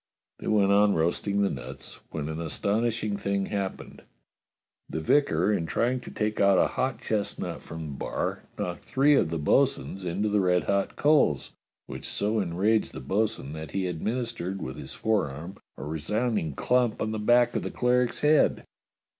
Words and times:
They 0.39 0.47
went 0.47 0.71
on 0.71 0.95
roasting 0.95 1.43
the 1.43 1.49
nuts, 1.51 1.99
when 2.09 2.27
an 2.27 2.41
aston 2.41 2.85
ishing 2.85 3.19
thing 3.19 3.45
happened: 3.45 4.01
The 4.89 4.99
vicar, 4.99 5.53
in 5.53 5.67
trying 5.67 5.99
to 5.99 6.09
take 6.09 6.39
out 6.39 6.57
a 6.57 6.69
hot 6.73 6.99
chestnut 6.99 7.61
from 7.61 7.81
the 7.85 7.91
bar, 7.97 8.41
knocked 8.57 8.83
three 8.83 9.13
of 9.13 9.29
the 9.29 9.37
bo'sun's 9.37 10.03
into 10.03 10.27
the 10.27 10.41
red 10.41 10.63
hot 10.63 10.95
coals, 10.95 11.53
which 11.85 12.05
so 12.07 12.39
enraged 12.39 12.93
the 12.93 12.99
bo'sun 12.99 13.53
that 13.53 13.69
he 13.73 13.85
administered 13.85 14.59
with 14.59 14.75
his 14.77 14.95
forearm 14.95 15.57
a 15.77 15.83
resound 15.83 16.39
ing 16.39 16.53
clump 16.55 16.99
on 16.99 17.11
the 17.11 17.19
back 17.19 17.55
of 17.55 17.61
the 17.61 17.69
cleric's 17.69 18.21
head. 18.21 18.65